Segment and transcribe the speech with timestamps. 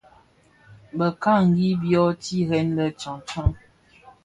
[0.97, 3.49] Bekangi byo tired lè tyaň tyaň.